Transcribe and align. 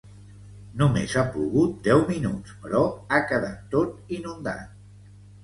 Només 0.81 1.11
ha 1.21 1.25
plogut 1.35 1.75
deu 1.89 2.01
minuts, 2.07 2.57
però 2.65 2.81
ha 2.89 3.21
quedat 3.33 3.61
tot 3.77 4.19
inundat. 4.19 4.75